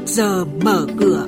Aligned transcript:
trước 0.00 0.06
giờ 0.06 0.44
mở 0.44 0.86
cửa. 0.98 1.26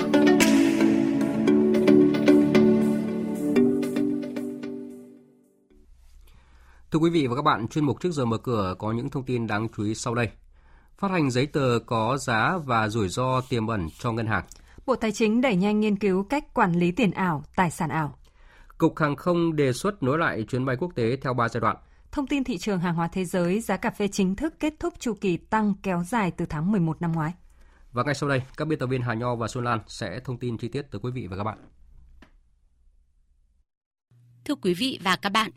Thưa 6.91 6.99
quý 6.99 7.11
vị 7.11 7.27
và 7.27 7.37
các 7.37 7.43
bạn, 7.43 7.69
chuyên 7.69 7.85
mục 7.85 8.01
trước 8.01 8.11
giờ 8.11 8.25
mở 8.25 8.39
cửa 8.39 8.75
có 8.79 8.93
những 8.93 9.11
thông 9.11 9.25
tin 9.25 9.47
đáng 9.47 9.69
chú 9.77 9.85
ý 9.85 9.95
sau 9.95 10.15
đây. 10.15 10.29
Phát 10.99 11.11
hành 11.11 11.31
giấy 11.31 11.47
tờ 11.47 11.79
có 11.87 12.17
giá 12.19 12.59
và 12.65 12.89
rủi 12.89 13.09
ro 13.09 13.41
tiềm 13.49 13.67
ẩn 13.67 13.89
cho 13.99 14.13
ngân 14.13 14.27
hàng. 14.27 14.45
Bộ 14.87 14.97
Tài 14.97 15.13
chính 15.13 15.41
đẩy 15.41 15.57
nhanh 15.57 15.81
nghiên 15.81 15.97
cứu 15.97 16.23
cách 16.23 16.55
quản 16.55 16.73
lý 16.73 16.93
tiền 16.93 17.11
ảo, 17.11 17.45
tài 17.57 17.71
sản 17.71 17.91
ảo. 17.91 18.15
Cục 18.79 18.99
Hàng 18.99 19.17
không 19.17 19.57
đề 19.57 19.73
xuất 19.73 20.03
nối 20.03 20.19
lại 20.19 20.45
chuyến 20.49 20.65
bay 20.65 20.77
quốc 20.77 20.93
tế 20.95 21.17
theo 21.17 21.35
3 21.35 21.49
giai 21.49 21.61
đoạn. 21.61 21.77
Thông 22.13 22.27
tin 22.27 22.45
thị 22.45 22.59
trường 22.59 22.79
hàng 22.79 22.95
hóa 22.95 23.09
thế 23.13 23.25
giới, 23.25 23.61
giá 23.61 23.77
cà 23.77 23.91
phê 23.91 24.09
chính 24.09 24.37
thức 24.37 24.55
kết 24.61 24.75
thúc 24.81 24.95
chu 24.99 25.15
kỳ 25.21 25.37
tăng 25.37 25.75
kéo 25.83 26.03
dài 26.05 26.31
từ 26.31 26.47
tháng 26.47 26.73
11 26.73 27.03
năm 27.03 27.13
ngoái. 27.13 27.33
Và 27.93 28.03
ngay 28.03 28.15
sau 28.15 28.29
đây, 28.29 28.43
các 28.57 28.69
biên 28.69 28.79
tập 28.79 28.87
viên 28.87 29.03
Hà 29.03 29.15
Nho 29.15 29.35
và 29.37 29.49
Xuân 29.49 29.65
Lan 29.65 29.81
sẽ 29.87 30.21
thông 30.25 30.39
tin 30.39 30.59
chi 30.59 30.69
tiết 30.69 30.83
tới 30.91 31.01
quý 31.03 31.11
vị 31.15 31.27
và 31.27 31.37
các 31.37 31.45
bạn. 31.45 31.59
Thưa 34.45 34.55
quý 34.55 34.75
vị 34.75 34.99
và 35.03 35.17
các 35.17 35.29
bạn, 35.29 35.51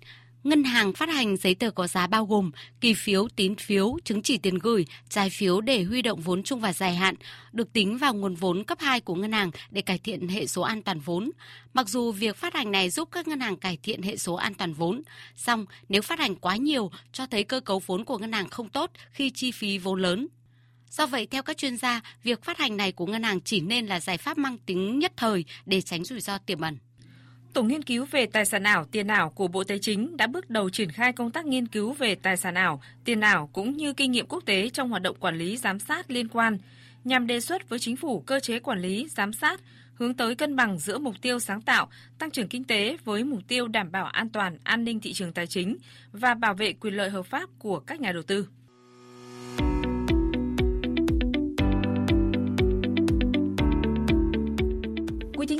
ngân 0.44 0.64
hàng 0.64 0.94
phát 0.94 1.10
hành 1.10 1.38
giấy 1.38 1.56
tờ 1.56 1.72
có 1.72 1.88
giá 1.88 2.08
bao 2.08 2.26
gồm 2.26 2.52
kỳ 2.82 2.94
phiếu, 2.94 3.28
tín 3.36 3.56
phiếu, 3.56 3.98
chứng 4.04 4.22
chỉ 4.22 4.38
tiền 4.38 4.60
gửi, 4.60 4.86
trái 5.10 5.30
phiếu 5.30 5.62
để 5.62 5.84
huy 5.84 6.02
động 6.02 6.20
vốn 6.20 6.44
chung 6.44 6.60
và 6.60 6.74
dài 6.74 6.96
hạn, 6.96 7.16
được 7.52 7.74
tính 7.74 7.98
vào 7.98 8.14
nguồn 8.14 8.36
vốn 8.36 8.64
cấp 8.64 8.78
2 8.82 9.02
của 9.02 9.16
ngân 9.16 9.32
hàng 9.32 9.52
để 9.70 9.82
cải 9.82 9.98
thiện 9.98 10.28
hệ 10.28 10.48
số 10.48 10.62
an 10.62 10.84
toàn 10.84 11.00
vốn. 11.00 11.32
Mặc 11.74 11.90
dù 11.90 12.12
việc 12.12 12.36
phát 12.36 12.54
hành 12.54 12.72
này 12.72 12.90
giúp 12.90 13.10
các 13.12 13.28
ngân 13.28 13.40
hàng 13.40 13.58
cải 13.58 13.78
thiện 13.84 14.02
hệ 14.02 14.18
số 14.18 14.34
an 14.34 14.54
toàn 14.54 14.74
vốn, 14.74 15.02
song 15.36 15.66
nếu 15.90 16.02
phát 16.02 16.20
hành 16.20 16.36
quá 16.36 16.56
nhiều 16.56 16.92
cho 17.12 17.28
thấy 17.28 17.44
cơ 17.44 17.60
cấu 17.60 17.82
vốn 17.86 18.06
của 18.06 18.18
ngân 18.18 18.32
hàng 18.32 18.50
không 18.50 18.70
tốt 18.70 18.92
khi 19.12 19.30
chi 19.30 19.52
phí 19.52 19.78
vốn 19.78 20.02
lớn. 20.02 20.28
Do 20.90 21.06
vậy, 21.06 21.28
theo 21.32 21.44
các 21.44 21.58
chuyên 21.58 21.78
gia, 21.78 22.02
việc 22.24 22.44
phát 22.44 22.58
hành 22.58 22.78
này 22.78 22.92
của 22.92 23.06
ngân 23.06 23.24
hàng 23.24 23.42
chỉ 23.42 23.62
nên 23.62 23.86
là 23.86 24.00
giải 24.00 24.18
pháp 24.18 24.38
mang 24.38 24.58
tính 24.58 25.00
nhất 25.00 25.14
thời 25.18 25.46
để 25.66 25.82
tránh 25.82 26.04
rủi 26.04 26.20
ro 26.20 26.38
tiềm 26.38 26.62
ẩn. 26.62 26.78
Tổ 27.54 27.64
nghiên 27.64 27.84
cứu 27.84 28.06
về 28.12 28.26
tài 28.26 28.46
sản 28.46 28.64
ảo, 28.64 28.86
tiền 28.92 29.08
ảo 29.08 29.30
của 29.30 29.48
Bộ 29.48 29.64
Tài 29.64 29.80
chính 29.80 30.18
đã 30.18 30.28
bước 30.28 30.50
đầu 30.50 30.70
triển 30.70 30.92
khai 30.92 31.14
công 31.14 31.32
tác 31.32 31.46
nghiên 31.46 31.68
cứu 31.68 31.94
về 31.94 32.16
tài 32.16 32.38
sản 32.38 32.56
ảo, 32.56 32.82
tiền 33.06 33.22
ảo 33.22 33.50
cũng 33.54 33.78
như 33.78 33.94
kinh 33.94 34.12
nghiệm 34.12 34.26
quốc 34.28 34.44
tế 34.46 34.70
trong 34.70 34.90
hoạt 34.90 35.02
động 35.02 35.18
quản 35.20 35.38
lý 35.38 35.58
giám 35.58 35.80
sát 35.80 36.12
liên 36.12 36.28
quan, 36.28 36.58
nhằm 37.04 37.28
đề 37.28 37.42
xuất 37.42 37.70
với 37.70 37.80
chính 37.80 37.96
phủ 37.96 38.20
cơ 38.20 38.40
chế 38.40 38.60
quản 38.60 38.82
lý, 38.82 39.08
giám 39.16 39.34
sát 39.34 39.62
hướng 39.94 40.14
tới 40.14 40.36
cân 40.36 40.56
bằng 40.56 40.80
giữa 40.80 40.98
mục 40.98 41.16
tiêu 41.22 41.40
sáng 41.40 41.62
tạo, 41.62 41.90
tăng 42.20 42.32
trưởng 42.32 42.48
kinh 42.48 42.64
tế 42.64 42.98
với 43.04 43.24
mục 43.24 43.42
tiêu 43.48 43.68
đảm 43.68 43.92
bảo 43.92 44.06
an 44.06 44.30
toàn, 44.30 44.58
an 44.64 44.84
ninh 44.84 45.00
thị 45.00 45.14
trường 45.14 45.34
tài 45.34 45.48
chính 45.48 45.78
và 46.12 46.34
bảo 46.34 46.54
vệ 46.54 46.74
quyền 46.74 46.94
lợi 46.94 47.10
hợp 47.10 47.26
pháp 47.26 47.50
của 47.60 47.80
các 47.80 48.00
nhà 48.00 48.12
đầu 48.12 48.24
tư. 48.24 48.48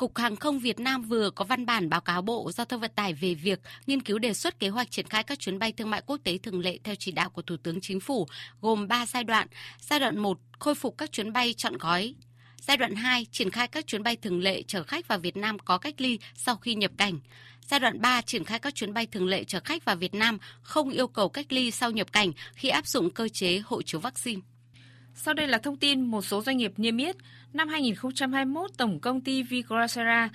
Cục 0.00 0.18
Hàng 0.18 0.36
không 0.36 0.58
Việt 0.58 0.80
Nam 0.80 1.02
vừa 1.02 1.30
có 1.30 1.44
văn 1.44 1.66
bản 1.66 1.88
báo 1.88 2.00
cáo 2.00 2.22
Bộ 2.22 2.52
Giao 2.52 2.64
thông 2.64 2.80
Vận 2.80 2.90
tải 2.94 3.14
về 3.14 3.34
việc 3.34 3.60
nghiên 3.86 4.02
cứu 4.02 4.18
đề 4.18 4.34
xuất 4.34 4.58
kế 4.58 4.68
hoạch 4.68 4.90
triển 4.90 5.06
khai 5.08 5.22
các 5.22 5.38
chuyến 5.38 5.58
bay 5.58 5.72
thương 5.72 5.90
mại 5.90 6.02
quốc 6.06 6.20
tế 6.24 6.38
thường 6.38 6.60
lệ 6.60 6.78
theo 6.84 6.94
chỉ 6.94 7.12
đạo 7.12 7.30
của 7.30 7.42
Thủ 7.42 7.56
tướng 7.62 7.80
Chính 7.80 8.00
phủ, 8.00 8.26
gồm 8.60 8.88
3 8.88 9.06
giai 9.06 9.24
đoạn. 9.24 9.48
Giai 9.80 10.00
đoạn 10.00 10.18
1, 10.18 10.38
khôi 10.58 10.74
phục 10.74 10.98
các 10.98 11.12
chuyến 11.12 11.32
bay 11.32 11.54
chọn 11.56 11.78
gói. 11.78 12.14
Giai 12.56 12.76
đoạn 12.76 12.94
2, 12.94 13.26
triển 13.32 13.50
khai 13.50 13.68
các 13.68 13.86
chuyến 13.86 14.02
bay 14.02 14.16
thường 14.16 14.40
lệ 14.40 14.62
chở 14.62 14.82
khách 14.82 15.08
vào 15.08 15.18
Việt 15.18 15.36
Nam 15.36 15.58
có 15.58 15.78
cách 15.78 16.00
ly 16.00 16.18
sau 16.34 16.56
khi 16.56 16.74
nhập 16.74 16.92
cảnh. 16.96 17.20
Giai 17.68 17.80
đoạn 17.80 18.00
3, 18.00 18.22
triển 18.22 18.44
khai 18.44 18.58
các 18.58 18.74
chuyến 18.74 18.94
bay 18.94 19.06
thường 19.06 19.26
lệ 19.26 19.44
chở 19.44 19.60
khách 19.64 19.84
vào 19.84 19.96
Việt 19.96 20.14
Nam 20.14 20.38
không 20.62 20.90
yêu 20.90 21.08
cầu 21.08 21.28
cách 21.28 21.46
ly 21.52 21.70
sau 21.70 21.90
nhập 21.90 22.12
cảnh 22.12 22.32
khi 22.54 22.68
áp 22.68 22.86
dụng 22.86 23.10
cơ 23.10 23.28
chế 23.28 23.58
hộ 23.64 23.82
chiếu 23.82 24.00
vaccine. 24.00 24.40
Sau 25.14 25.34
đây 25.34 25.48
là 25.48 25.58
thông 25.58 25.76
tin 25.76 26.00
một 26.00 26.22
số 26.22 26.42
doanh 26.42 26.56
nghiệp 26.56 26.72
niêm 26.76 26.96
yết. 26.96 27.16
Năm 27.52 27.68
2021, 27.68 28.70
Tổng 28.76 29.00
công 29.00 29.20
ty 29.20 29.42
Vigrosera 29.42 30.28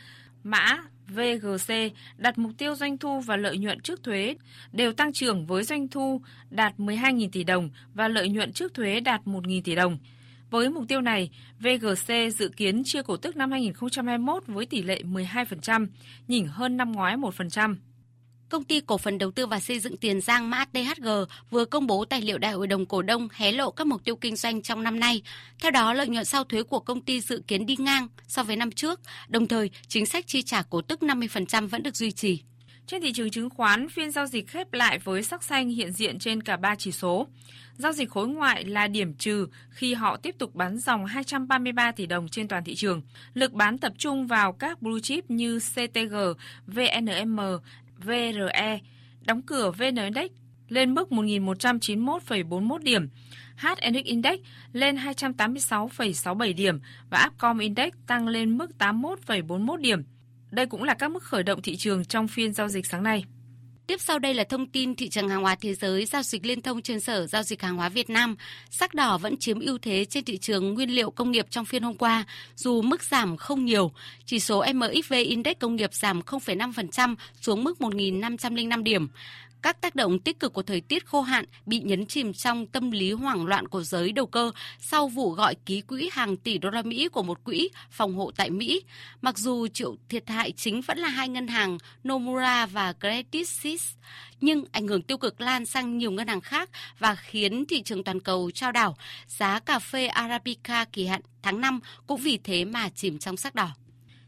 mã 0.43 0.77
VGC 1.07 1.73
đặt 2.17 2.37
mục 2.37 2.51
tiêu 2.57 2.75
doanh 2.75 2.97
thu 2.97 3.19
và 3.19 3.37
lợi 3.37 3.57
nhuận 3.57 3.79
trước 3.79 4.03
thuế 4.03 4.35
đều 4.71 4.93
tăng 4.93 5.13
trưởng 5.13 5.45
với 5.45 5.63
doanh 5.63 5.87
thu 5.87 6.21
đạt 6.49 6.73
12.000 6.77 7.29
tỷ 7.31 7.43
đồng 7.43 7.69
và 7.93 8.07
lợi 8.07 8.29
nhuận 8.29 8.53
trước 8.53 8.73
thuế 8.73 8.99
đạt 8.99 9.21
1.000 9.25 9.61
tỷ 9.63 9.75
đồng. 9.75 9.97
Với 10.49 10.69
mục 10.69 10.83
tiêu 10.87 11.01
này, 11.01 11.29
VGC 11.59 12.13
dự 12.37 12.49
kiến 12.57 12.83
chia 12.85 13.01
cổ 13.01 13.17
tức 13.17 13.35
năm 13.35 13.51
2021 13.51 14.43
với 14.47 14.65
tỷ 14.65 14.81
lệ 14.81 15.01
12%, 15.03 15.87
nhỉnh 16.27 16.47
hơn 16.47 16.77
năm 16.77 16.91
ngoái 16.91 17.17
1%. 17.17 17.75
Công 18.49 18.63
ty 18.63 18.81
cổ 18.81 18.97
phần 18.97 19.17
đầu 19.17 19.31
tư 19.31 19.47
và 19.47 19.59
xây 19.59 19.79
dựng 19.79 19.97
Tiền 19.97 20.21
Giang 20.21 20.49
mã 20.49 20.65
THG 20.65 21.07
vừa 21.49 21.65
công 21.65 21.87
bố 21.87 22.05
tài 22.05 22.21
liệu 22.21 22.37
đại 22.37 22.51
hội 22.51 22.67
đồng 22.67 22.85
cổ 22.85 23.01
đông 23.01 23.27
hé 23.31 23.51
lộ 23.51 23.71
các 23.71 23.87
mục 23.87 24.03
tiêu 24.03 24.15
kinh 24.15 24.35
doanh 24.35 24.61
trong 24.61 24.83
năm 24.83 24.99
nay. 24.99 25.21
Theo 25.61 25.71
đó, 25.71 25.93
lợi 25.93 26.07
nhuận 26.07 26.25
sau 26.25 26.43
thuế 26.43 26.63
của 26.63 26.79
công 26.79 27.01
ty 27.01 27.21
dự 27.21 27.41
kiến 27.47 27.65
đi 27.65 27.75
ngang 27.79 28.07
so 28.27 28.43
với 28.43 28.55
năm 28.55 28.71
trước, 28.71 28.99
đồng 29.27 29.47
thời 29.47 29.69
chính 29.87 30.05
sách 30.05 30.27
chi 30.27 30.41
trả 30.41 30.61
cổ 30.61 30.81
tức 30.81 30.99
50% 31.01 31.67
vẫn 31.67 31.83
được 31.83 31.95
duy 31.95 32.11
trì. 32.11 32.41
Trên 32.87 33.01
thị 33.01 33.11
trường 33.13 33.31
chứng 33.31 33.49
khoán, 33.49 33.89
phiên 33.89 34.11
giao 34.11 34.27
dịch 34.27 34.47
khép 34.47 34.73
lại 34.73 34.99
với 34.99 35.23
sắc 35.23 35.43
xanh 35.43 35.69
hiện 35.69 35.91
diện 35.91 36.19
trên 36.19 36.43
cả 36.43 36.57
ba 36.57 36.75
chỉ 36.75 36.91
số. 36.91 37.27
Giao 37.77 37.91
dịch 37.91 38.09
khối 38.09 38.27
ngoại 38.27 38.65
là 38.65 38.87
điểm 38.87 39.13
trừ 39.13 39.47
khi 39.69 39.93
họ 39.93 40.17
tiếp 40.17 40.35
tục 40.37 40.55
bán 40.55 40.77
dòng 40.77 41.05
233 41.05 41.91
tỷ 41.91 42.05
đồng 42.05 42.27
trên 42.29 42.47
toàn 42.47 42.63
thị 42.63 42.75
trường. 42.75 43.01
Lực 43.33 43.53
bán 43.53 43.77
tập 43.77 43.93
trung 43.97 44.27
vào 44.27 44.53
các 44.53 44.81
blue 44.81 44.99
chip 44.99 45.29
như 45.29 45.59
CTG, 45.59 46.15
VNM, 46.67 47.39
VRE. 47.97 48.79
Đóng 49.21 49.41
cửa 49.41 49.71
VN 49.71 49.95
Index 49.95 50.31
lên 50.69 50.93
mức 50.93 51.09
1.191,41 51.09 52.77
điểm. 52.77 53.09
HNX 53.55 54.03
Index 54.03 54.39
lên 54.73 54.95
286,67 54.95 56.55
điểm 56.55 56.79
và 57.09 57.27
Upcom 57.27 57.59
Index 57.59 57.93
tăng 58.07 58.27
lên 58.27 58.57
mức 58.57 58.71
81,41 58.79 59.77
điểm. 59.77 60.03
Đây 60.51 60.65
cũng 60.65 60.83
là 60.83 60.93
các 60.93 61.11
mức 61.11 61.23
khởi 61.23 61.43
động 61.43 61.61
thị 61.61 61.75
trường 61.75 62.05
trong 62.05 62.27
phiên 62.27 62.53
giao 62.53 62.67
dịch 62.67 62.85
sáng 62.85 63.03
nay. 63.03 63.25
Tiếp 63.87 64.01
sau 64.01 64.19
đây 64.19 64.33
là 64.33 64.43
thông 64.43 64.67
tin 64.67 64.95
thị 64.95 65.09
trường 65.09 65.29
hàng 65.29 65.41
hóa 65.41 65.55
thế 65.55 65.73
giới 65.73 66.05
giao 66.05 66.23
dịch 66.23 66.45
liên 66.45 66.61
thông 66.61 66.81
trên 66.81 66.99
Sở 66.99 67.27
Giao 67.27 67.43
dịch 67.43 67.61
Hàng 67.61 67.75
hóa 67.75 67.89
Việt 67.89 68.09
Nam. 68.09 68.35
Sắc 68.69 68.93
đỏ 68.93 69.17
vẫn 69.17 69.37
chiếm 69.37 69.59
ưu 69.59 69.77
thế 69.77 70.05
trên 70.05 70.23
thị 70.23 70.37
trường 70.37 70.73
nguyên 70.73 70.89
liệu 70.89 71.09
công 71.11 71.31
nghiệp 71.31 71.45
trong 71.49 71.65
phiên 71.65 71.83
hôm 71.83 71.95
qua, 71.95 72.25
dù 72.55 72.81
mức 72.81 73.03
giảm 73.03 73.37
không 73.37 73.65
nhiều. 73.65 73.91
Chỉ 74.25 74.39
số 74.39 74.65
MXV 74.73 75.13
Index 75.13 75.57
công 75.59 75.75
nghiệp 75.75 75.93
giảm 75.93 76.21
0,5% 76.21 77.15
xuống 77.41 77.63
mức 77.63 77.77
1.505 77.79 78.83
điểm. 78.83 79.07
Các 79.65 79.81
tác 79.81 79.95
động 79.95 80.19
tích 80.19 80.39
cực 80.39 80.53
của 80.53 80.61
thời 80.61 80.81
tiết 80.81 81.05
khô 81.05 81.21
hạn 81.21 81.45
bị 81.65 81.79
nhấn 81.79 82.05
chìm 82.05 82.33
trong 82.33 82.67
tâm 82.67 82.91
lý 82.91 83.11
hoảng 83.11 83.45
loạn 83.45 83.67
của 83.67 83.83
giới 83.83 84.11
đầu 84.11 84.25
cơ 84.25 84.51
sau 84.79 85.07
vụ 85.07 85.31
gọi 85.31 85.55
ký 85.65 85.81
quỹ 85.81 86.09
hàng 86.11 86.37
tỷ 86.37 86.57
đô 86.57 86.69
la 86.69 86.81
Mỹ 86.81 87.07
của 87.07 87.23
một 87.23 87.43
quỹ 87.43 87.69
phòng 87.91 88.15
hộ 88.15 88.31
tại 88.35 88.49
Mỹ. 88.49 88.83
Mặc 89.21 89.37
dù 89.37 89.67
chịu 89.67 89.97
thiệt 90.09 90.29
hại 90.29 90.51
chính 90.51 90.81
vẫn 90.81 90.97
là 90.97 91.07
hai 91.07 91.29
ngân 91.29 91.47
hàng 91.47 91.77
Nomura 92.03 92.65
và 92.65 92.93
Credit 92.93 93.47
Suisse, 93.47 93.95
nhưng 94.41 94.65
ảnh 94.71 94.87
hưởng 94.87 95.01
tiêu 95.01 95.17
cực 95.17 95.41
lan 95.41 95.65
sang 95.65 95.97
nhiều 95.97 96.11
ngân 96.11 96.27
hàng 96.27 96.41
khác 96.41 96.69
và 96.99 97.15
khiến 97.15 97.65
thị 97.65 97.81
trường 97.81 98.03
toàn 98.03 98.19
cầu 98.19 98.51
trao 98.51 98.71
đảo. 98.71 98.97
Giá 99.27 99.59
cà 99.59 99.79
phê 99.79 100.07
Arabica 100.07 100.85
kỳ 100.85 101.05
hạn 101.05 101.21
tháng 101.41 101.61
5 101.61 101.79
cũng 102.07 102.21
vì 102.21 102.37
thế 102.43 102.65
mà 102.65 102.89
chìm 102.89 103.19
trong 103.19 103.37
sắc 103.37 103.55
đỏ. 103.55 103.69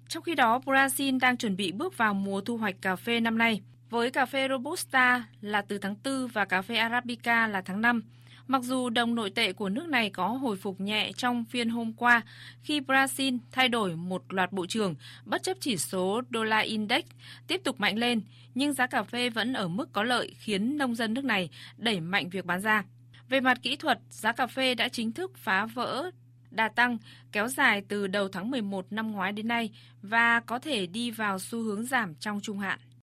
Trong 0.10 0.24
khi 0.24 0.36
đó, 0.36 0.60
Brazil 0.66 1.20
đang 1.20 1.38
chuẩn 1.38 1.56
bị 1.56 1.72
bước 1.72 1.98
vào 1.98 2.14
mùa 2.14 2.42
thu 2.42 2.58
hoạch 2.58 2.76
cà 2.82 2.96
phê 2.96 3.20
năm 3.20 3.38
nay, 3.38 3.62
với 3.90 4.12
cà 4.12 4.26
phê 4.26 4.48
Robusta 4.50 5.24
là 5.42 5.62
từ 5.62 5.78
tháng 5.78 5.96
4 6.04 6.28
và 6.28 6.46
cà 6.46 6.62
phê 6.62 6.76
Arabica 6.76 7.48
là 7.48 7.62
tháng 7.62 7.82
5. 7.82 8.04
Mặc 8.48 8.64
dù 8.64 8.90
đồng 8.90 9.16
nội 9.16 9.30
tệ 9.30 9.54
của 9.54 9.70
nước 9.70 9.88
này 9.88 10.10
có 10.10 10.28
hồi 10.28 10.58
phục 10.58 10.82
nhẹ 10.82 11.12
trong 11.18 11.46
phiên 11.46 11.70
hôm 11.70 11.94
qua 11.94 12.22
khi 12.64 12.80
Brazil 12.80 13.38
thay 13.52 13.70
đổi 13.70 13.96
một 13.96 14.34
loạt 14.34 14.52
bộ 14.52 14.66
trưởng 14.66 14.96
bất 15.26 15.44
chấp 15.44 15.58
chỉ 15.60 15.78
số 15.78 16.22
đô 16.30 16.44
la 16.44 16.60
index 16.60 17.04
tiếp 17.48 17.62
tục 17.64 17.80
mạnh 17.80 17.98
lên, 17.98 18.22
nhưng 18.56 18.74
giá 18.74 18.88
cà 18.88 19.04
phê 19.04 19.30
vẫn 19.30 19.54
ở 19.54 19.68
mức 19.68 19.94
có 19.94 20.04
lợi 20.04 20.36
khiến 20.38 20.78
nông 20.78 20.96
dân 20.96 21.14
nước 21.14 21.26
này 21.26 21.50
đẩy 21.78 22.00
mạnh 22.00 22.30
việc 22.30 22.46
bán 22.46 22.62
ra. 22.62 22.84
Về 23.30 23.40
mặt 23.40 23.58
kỹ 23.62 23.76
thuật, 23.76 24.00
giá 24.10 24.32
cà 24.32 24.48
phê 24.48 24.76
đã 24.76 24.90
chính 24.90 25.12
thức 25.12 25.38
phá 25.38 25.66
vỡ 25.66 26.12
đà 26.52 26.70
tăng 26.70 26.98
kéo 27.32 27.48
dài 27.48 27.82
từ 27.88 28.08
đầu 28.08 28.28
tháng 28.28 28.52
11 28.52 28.86
năm 28.92 29.12
ngoái 29.12 29.32
đến 29.32 29.48
nay 29.48 29.72
và 30.02 30.40
có 30.40 30.60
thể 30.60 30.86
đi 30.86 31.12
vào 31.12 31.40
xu 31.40 31.62
hướng 31.62 31.86
giảm 31.86 32.16
trong 32.16 32.40
trung 32.42 32.60
hạn. 32.60 32.80